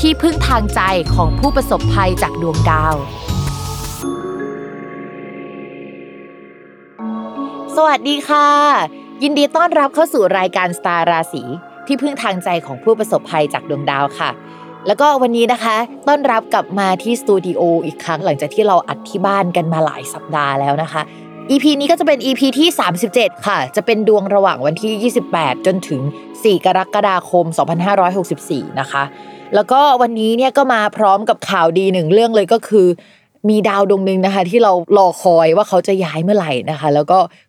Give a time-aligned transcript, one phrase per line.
[0.00, 0.80] ที่พึ่งทางใจ
[1.14, 2.94] ของผู้ประสบภัยจากดวงดาว
[7.76, 8.48] สวัสดีค่ะ
[9.22, 11.42] ยินดีต้อนรับเข้าสู่รายการสตาร์ราศี
[11.86, 14.30] ที่พึ่งทางใจของผู้ประสบภัยจากดวงดาวค่ะ
[14.86, 15.76] แล้วก็วันนี้นะคะ
[16.08, 21.02] ต้อนรับกลับมาที่สตูดิโออีกครั้งหลังจากที่เราอัดที่บ้านกันมาหลายสัปดาห์แล้วนะคะ
[21.50, 22.68] EP นี้ก็จะเป็น EP ที่
[23.08, 27.44] 37 ค่ะ จะเป็นดวงระหว่างวันที่ 28 จนถึง 4 กรกฎาคม
[28.12, 29.04] 2564 นะคะ
[29.54, 32.86] แล้วก็วันนี้เนี่ยก็มาพร้อมกับข่าวดีหนึ่งเรื่องเลยก็คือ
[33.48, 37.18] มีดาวดวงหนึ่งนะคะ ที่เรารอคอยว่าเขาจะย้ายเมื่อไหร่นะคะ แล้วก็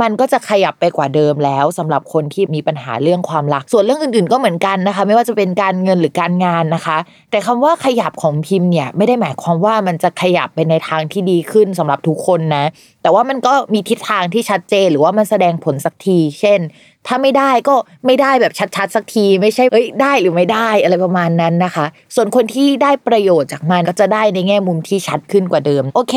[0.00, 6.98] มันก็จะขยับไปกว่าเดิมแล้วสำหรับคนที่มีปัญหาเรื่องความรัก ส่วนเรื่องอื่นๆก็เหมือนกันนะคะ ไม่ว่าจะเป็นการเงินหรือการงานนะคะ
[7.30, 12.64] แต่คำว่าขยับของพิมพ์เนี่ยไม่ได้หมายความว่ามันจะขยับไปในทางที่ดีขึ้นสำหรับทุกคนนะ
[13.02, 16.60] แต่ว่ามันก็มีทิศทางที่ชัดเจนหรือว่ามันแสดงผลสักที เช่น
[17.06, 17.74] ถ้าไม่ได้ก็
[18.06, 26.16] ไม่ได้แบบชัดๆสักที ไม่ใช่เอ้ยได้หรือไม่ได้อะไรประมาณนั้นนะคะ ส่วนคนที่ได้ประโยชน์จากมันก็จะได้ในแง่มุมที่ชัดขึ้นกว่าเดิม โอเค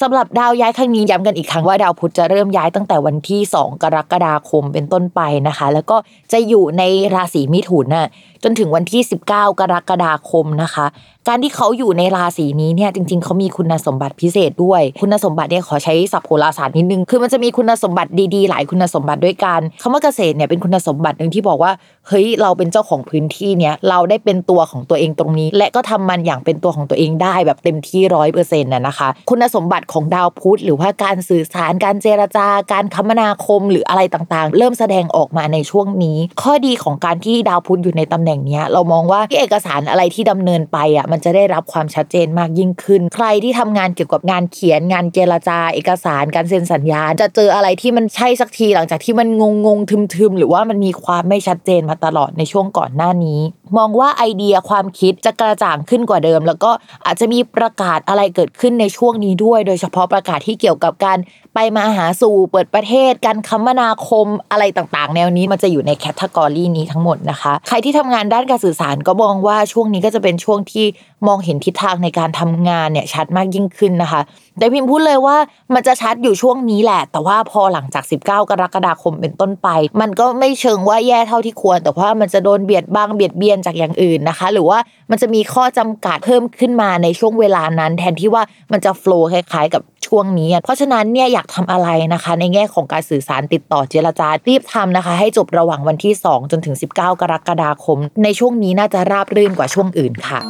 [0.00, 5.96] สำหรับดาวย้ายครั้งนี้ย้ำกันอีกครั้งว่าดาวพุธจะเริ่มย้ายตั้งแต่วันที่ 2 กรกฎาคมเป็นต้นไปนะคะ แล้วก็
[6.32, 6.82] จะอยู่ใน
[7.14, 8.08] ราศีมิถุนน่ะ
[8.42, 10.86] จนถึงวันที่ 19 กรกฎาคมนะคะ
[11.28, 21.72] การที่เขาอยู่ในราศีนี้เนี่ยจริง ๆเขามีคุณสมบัติพิเศษด้วย คุณสมบัติเนี่ยขอใช้ศัพท์โหราศาสตร์นิดนึง คือมันจะมีคุณสมบัติดีๆ หลายคุณสมบัติด้วยกันคำว่าเกษตรเนี่ยเป็นคุณสมบัติหนึ่งที่บอกว่า
[22.08, 53.40] เฮ้ยเราเป็นเจ้าของพื้นที่เนี่ยเราได้เป็นตัวของตัวเองตรงนี้ และก็ทำมันอย่างเป็นตัวของตัวเองได้แบบเต็มที่ร้อยเปอร์เซ็นต์น่ะนะคะ คุณสมบัติของดาวพุธหรือว่าการสื่อสารการเจรจาการคมนาคมหรืออะไรต่างๆ เริ่มแสดงออกมาในช่วงนี้ ข้อดีของการที่ดาวพุธอยู่ในตำแหน่งเนี้ยเรามองว่าที่เอกสารอะไรที่ดำเนินไปอะมันจะได้รับความชัดเจนมากยิ่งขึ้น ใครที่ทำงานเกี่ยวกับงานเขียนงานเจรจา เอกสารการเซ็นสัญญา จะเจออะไรที่มันใช่สักทีหลังจากที่มันงงงๆทึมๆหรือว่ามันมีความไม่ชัดเจนมาตลอดในช่วงก่อนหน้านี้
[53.76, 56.70] มองว่าไอเดียความคิดจะกระจ่างขึ้นกว่าเดิม แล้วก็
[57.06, 61.18] อาจจะมีประกาศอะไรเกิดขึ้นในช่วงนี้ด้วย โดยเฉพาะประกาศที่เกี่ยวกับการ
[61.54, 70.86] ไปมาหาสู่เปิดประเทศ การคมนาคมอะไรต่างๆ แนวนี้มันจะอยู่ในแคตตากรีนี้ทั้งหมดนะคะ ใครที่ทำงานด้านการสื่อสารก็มองว่าช่วงนี้ก็จะเป็นช่วงที่
[71.26, 74.20] มองเห็นทิศทางในการทำงานเนี่ยชัดมากยิ่งขึ้นนะคะ
[74.58, 75.36] แต่พิมพ์พูดเลยว่า
[75.74, 79.68] มันจะชัดอยู่ช่วงนี้แหละ แต่ว่าพอหลังจาก 19 กรกฎาคมเป็นต้นไป
[80.00, 84.78] มันก็ไม่เชิงว่าแย่เท่าที่ควร แต่ว่ามันจะโดนเบียดบ้างเบียดเบียนจากอย่างอื่นนะคะ หรือว่า
[85.10, 88.42] มันจะมีข้อจำกัดเพิ่มขึ้นมาในช่วงเวลานั้น แทนที่ว่า
[88.72, 100.40] มันจะโฟล์คล้ายๆ กับช่วงนี้ เพราะฉะนั้นเนี่ยอยากทำอะไรนะคะ ในแง่ของการสื่อสารติดต่อเจรจารีบทำนะคะ ให้จบระหว่างวันที่ 2 จนถึง 19 กรกฎาคม ในช่วงนี้น่าจะราบรื่นกว่าช่วงอื่นค่ะ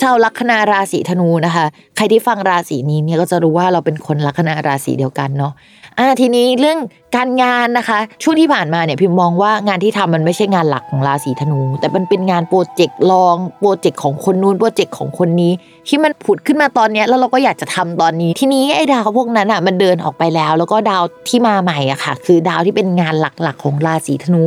[0.00, 1.64] ชาวลัคนาราศีธนูนะคะ
[1.96, 5.52] ใครที่ฟังราศีนี้เนี่ยก็จะรู้ว่าเราเป็นคนลัคนาราศีเดียวกันเนาะ
[5.98, 6.78] อ่าทีนี้เรื่อง
[7.16, 15.52] การงานนะคะ ช่วงที่ผ่านมาเนี่ยพิมมองว่างานที่ทำมันไม่ใช่งานหลักของราศีธนู แต่มันเป็นงานโปรเจกต์ลองโปรเจกต์ของคนนู้นโปรเจกต์ของคนนี้
[15.88, 24.44] ที่มันผุดขึ้นมาตอนนี้แล้วเราก็อยากจะทำตอนนี้ ทีนี้ไอ้ดาวพวกนั้นอะมันเดินออกไปแล้ว แล้วก็ดาวที่มาใหม่อะค่ะ คือดาวที่เป็นงานหลักๆของราศีธนู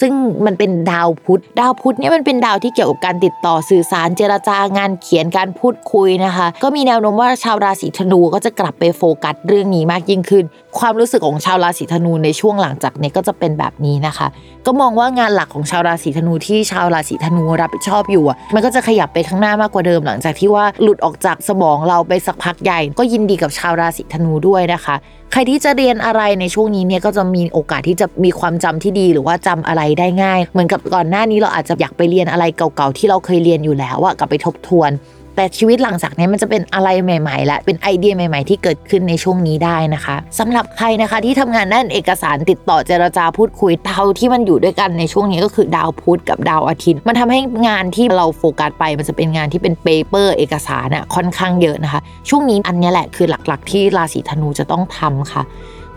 [0.00, 0.12] ซึ่ง
[0.46, 10.44] มันเป็นดาวพุธดาวพุธเนี่ยมันเป็นดาวที่เกี่ยวกับการติดต่อสื่อสารเจรจางานเขียนการพูดคุยนะคะ ก็มีแนวโน้มว่าชาวราศีธนูก็จะกลับไปโฟกัสเรื่องนี้มากยิ่งขึ้น
[10.78, 14.26] ความรู้สึกของชาวราศีธนูในช่วงหลังจากนี้ก็จะเป็นแบบนี้นะคะ
[14.66, 24.94] ก็มองว่างานหลักของชาวราศีธนูที่ชาวราศีธนูรับผิดชอบอยู่อะมันก็จะขยับไปข้างหน้ามากกว่าเดิมหลังจากที่ว่าหลุดออกจากสมองเราไปสักพักใหญ่ ก็ยินดีกับชาวราศีธนูด้วยนะคะ
[25.32, 34.90] ใครที่จะเรียนอะไรในช่วงนี้เนี่ยก็จะมีโอกาสที่จะมีความจำที่ดีหรือว่าจำอะไรได้ง่าย เหมือนกับก่อนหน้านี้เราอาจจะอยากไปเรียนอะไรเก่าๆที่เราเคยเรียนอยู่แล้วอะกลับไปทบทวน
[35.36, 55.42] แต่ชีวิตหลังจากนี้มันจะเป็นอะไรใหม่ๆและเป็นไอเดียใหม่ ๆ ที่เกิดขึ้นในช่วงนี้ได้นะคะสำหรับใครนะคะที่ทำงานด้านเอกสารติดต่อเจรจาพูดคุยดาวที่มันอยู่ด้วยกันในช่วงนี้ก็คือดาวพุธกับดาวอาทิตย์ มันทำให้งานที่เราโฟกัสไปมันจะเป็นงานที่เป็น paper เอกสารน่ะค่อนข้างเยอะนะคะ ช่วงนี้อันนี้แหละคือหลักๆ ที่ราศีธนูจะต้องทำค่ะ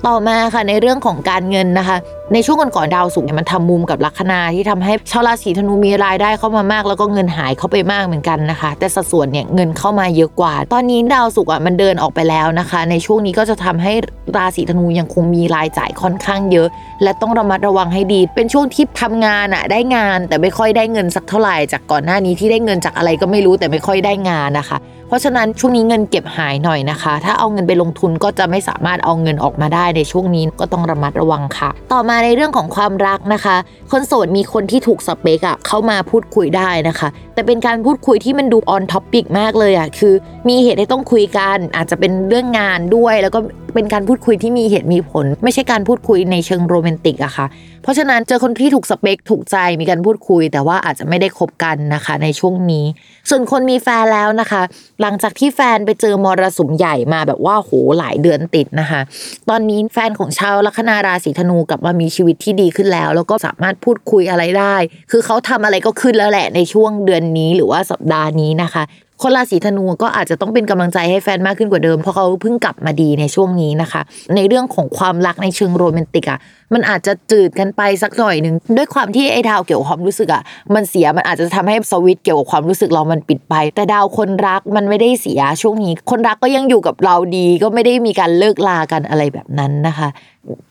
[0.07, 1.97] ต่อมาค่ะในเรื่องของการเงินนะคะ
[2.33, 13.93] ในช่วงก่อนๆดาวศุกร์เนี่ยมันทำมุมกับลัคนาที่ทำให้ชาวราศีธนูมีรายได้เข้ามามาก แล้วก็เงินหายเข้าไปมากเหมือนกันนะคะ แต่สัดส่วนเนี่ยเงินเข้ามาเยอะกว่า ตอนนี้ดาวศุกร์อะมันเดินออกไปแล้วนะคะ ในช่วงนี้ก็จะทำให้
[14.37, 16.67] ราศีธนูยังคงมีรายจ่ายค่อนข้างเยอะ
[17.03, 24.77] และต้องระมัดระวังให้ดี เป็นช่วงที่ทำงานอะได้งาน แต่ไม่ค่อยได้เงินสักเท่าไหร่จากก่อนหน้านี้ที่ได้เงินจากอะไรก็ไม่รู้แต่ไม่ค่อยได้งานนะคะ
[25.13, 33.55] เพราะฉะนั้นช่วงนี้เงินเก็บหายหน่อยนะคะ ถ้าเอาเงินไปลงทุนก็จะไม่สามารถเอาเงินออกมาได้ในช่วงนี้ก็ต้องระมัดระวังค่ะ ต่อมาในเรื่องของความรักนะคะ
[33.91, 40.13] คนโสดมีคนที่ถูกสเปกอะเข้ามาพูดคุยได้นะคะ แต่เป็นการพูดคุยที่มันดู on topic มากเลยอะคือ
[40.49, 43.39] มีเหตุให้ต้องคุยกันอาจจะเป็นเรื่องงานด้วย แล้วก็
[43.73, 47.45] เป็นการพูดคุยที่มีเหตุมีผล ไม่ใช่การพูดคุยในเชิงโรแมนติกอะค่ะ
[47.83, 52.85] เพราะฉะนั้นเจอคนที่ถูกสเปคถูกใจมีการพูดคุย แต่ว่าอาจจะไม่ได้คบกันนะคะ ในช่วงนี้
[53.29, 54.61] ส่วนคนมีแฟนแล้วนะคะ
[55.01, 59.01] หลังจากที่แฟนไปเจอมรสุมใหญ่มาแบบว่าโหหลายเดือนติดนะคะ
[59.49, 64.75] ตอนนี้แฟนของชาวลัคนาราศีธนูกลับมามีชีวิตที่ดีขึ้นแล้ว แล้วก็สามารถพูดคุยอะไรได้
[65.11, 68.83] คือเขาทำอะไรก็ขึ้นแล้วแหละในช่วงเดือนนี้หรือว่าสัปดาห์นี้นะคะ
[69.21, 74.01] คนราศีธนูก็อาจจะต้องเป็นกำลังใจให้แฟนมากขึ้นกว่าเดิมเพราะเขาเพิ่งกลับมาดีในช่วงนี้นะคะ
[74.35, 76.39] ในเรื่องของความรักในเชิงโรแมนติกอะ
[76.73, 80.41] มันอาจจะจืดกันไปสักหน่อยหนึ่งด้วยความที่ไอ้ดาวเกี่ยวกับความรู้สึกอะ
[80.75, 90.09] มันเสียมันอาจจะทำให้สวิตเกี่ยวกับความรู้สึกเรามันปิดไป แต่ดาวคนรักมันไม่ได้เสียช่วงนี้ คนรักก็ยังอยู่กับเราดี ก็ไม่ได้มีการเลิกลากันอะไรแบบนั้นนะคะ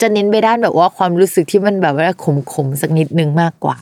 [0.00, 2.08] จะเน้นไปด้านแบบว่าความรู้สึกที่มันแบบว่า
[2.52, 3.76] ขมๆสักนิดนึงมากกว่า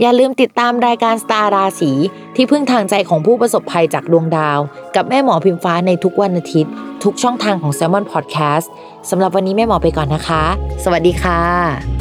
[0.00, 1.92] อย่าลืมติดตามรายการสตาร์ราศี
[2.36, 4.58] ที่พึ่งทางใจของผู้ประสบภัยจากดวงดาว
[4.96, 6.72] กับแม่หมอพิมฟ้าในทุกวันอาทิตย์
[7.04, 8.66] ทุกช่องทางของ s ซ l m o n Podcast
[9.10, 10.44] สำหรับวันนี้แม่หมอไปก่อนนะคะ
[10.84, 11.97] สวัสดีค่ะ